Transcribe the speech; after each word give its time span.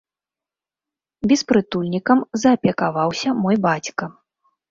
Беспрытульнікам 1.31 2.19
заапекаваўся 2.43 3.29
мой 3.43 3.55
бацька. 3.69 4.03